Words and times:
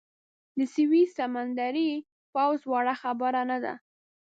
د 0.57 0.59
سویس 0.73 1.09
سمندري 1.17 1.91
پوځ 2.33 2.59
وړه 2.71 2.95
خبره 3.01 3.41
نه 3.51 3.57
ده. 3.63 3.73